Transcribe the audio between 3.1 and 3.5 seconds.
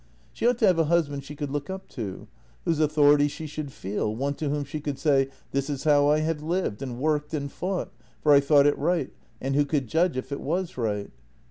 ity she